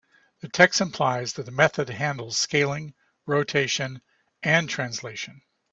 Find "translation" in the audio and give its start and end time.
4.67-5.43